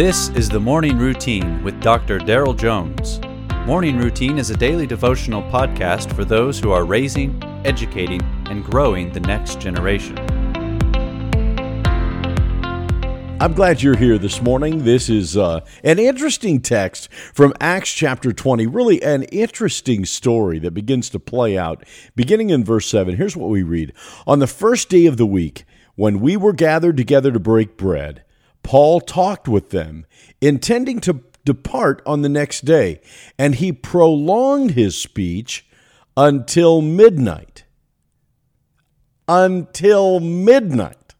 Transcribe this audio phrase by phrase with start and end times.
[0.00, 2.18] This is the Morning Routine with Dr.
[2.18, 3.20] Daryl Jones.
[3.66, 9.12] Morning Routine is a daily devotional podcast for those who are raising, educating, and growing
[9.12, 10.18] the next generation.
[13.42, 14.84] I'm glad you're here this morning.
[14.84, 20.70] This is uh, an interesting text from Acts chapter 20, really an interesting story that
[20.70, 21.84] begins to play out.
[22.16, 23.92] Beginning in verse 7, here's what we read
[24.26, 28.24] On the first day of the week, when we were gathered together to break bread,
[28.62, 30.06] Paul talked with them,
[30.40, 33.00] intending to depart on the next day,
[33.38, 35.66] and he prolonged his speech
[36.16, 37.64] until midnight.
[39.26, 41.14] Until midnight.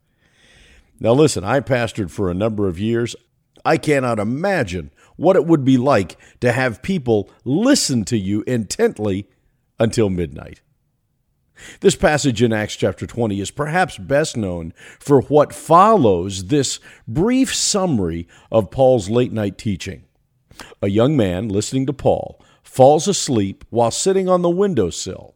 [0.99, 3.17] Now, listen, I pastored for a number of years.
[3.65, 9.29] I cannot imagine what it would be like to have people listen to you intently
[9.79, 10.61] until midnight.
[11.81, 17.55] This passage in Acts chapter 20 is perhaps best known for what follows this brief
[17.55, 20.05] summary of Paul's late night teaching.
[20.83, 25.35] A young man listening to Paul falls asleep while sitting on the windowsill.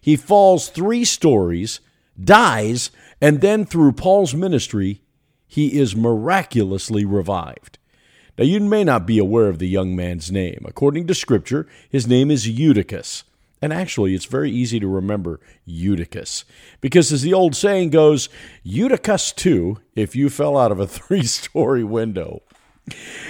[0.00, 1.80] He falls three stories,
[2.22, 5.02] dies, and then through Paul's ministry,
[5.46, 7.78] he is miraculously revived.
[8.36, 10.64] Now, you may not be aware of the young man's name.
[10.66, 13.22] According to Scripture, his name is Eutychus.
[13.64, 16.44] And actually, it's very easy to remember Eutychus.
[16.82, 18.28] Because as the old saying goes,
[18.62, 22.42] Eutychus too, if you fell out of a three story window.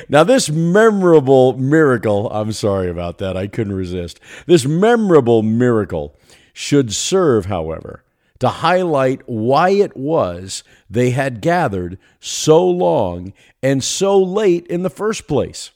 [0.08, 4.18] Now, this memorable miracle, I'm sorry about that, I couldn't resist.
[4.46, 6.16] This memorable miracle
[6.52, 8.02] should serve, however,
[8.40, 14.90] to highlight why it was they had gathered so long and so late in the
[14.90, 15.70] first place.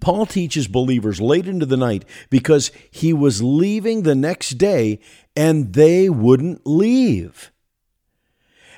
[0.00, 5.00] Paul teaches believers late into the night because he was leaving the next day
[5.36, 7.52] and they wouldn't leave.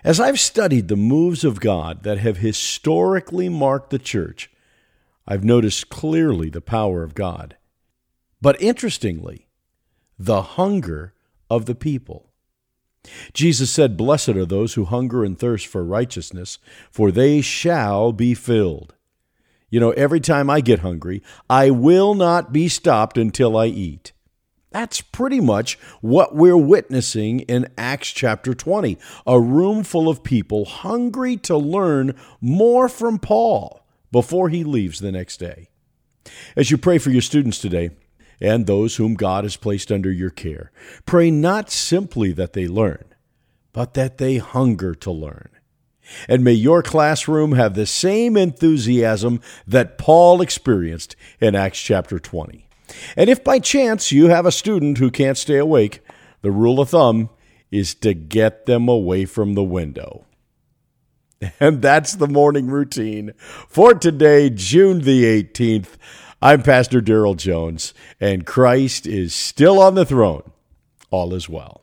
[0.02, 4.50] As I've studied the moves of God that have historically marked the church,
[5.26, 7.56] I've noticed clearly the power of God.
[8.40, 9.46] But interestingly,
[10.18, 11.14] the hunger
[11.50, 12.30] of the people.
[13.32, 16.58] Jesus said, Blessed are those who hunger and thirst for righteousness,
[16.90, 18.94] for they shall be filled.
[19.70, 24.12] You know, every time I get hungry, I will not be stopped until I eat.
[24.72, 30.64] That's pretty much what we're witnessing in Acts chapter 20 a room full of people
[30.64, 35.70] hungry to learn more from Paul before he leaves the next day.
[36.56, 37.90] As you pray for your students today,
[38.40, 40.72] and those whom God has placed under your care.
[41.04, 43.04] Pray not simply that they learn,
[43.72, 45.50] but that they hunger to learn.
[46.28, 52.66] And may your classroom have the same enthusiasm that Paul experienced in Acts chapter 20.
[53.16, 56.00] And if by chance you have a student who can't stay awake,
[56.42, 57.30] the rule of thumb
[57.70, 60.26] is to get them away from the window.
[61.58, 65.96] And that's the morning routine for today, June the 18th.
[66.42, 70.52] I'm Pastor Daryl Jones, and Christ is still on the throne.
[71.10, 71.82] All is well.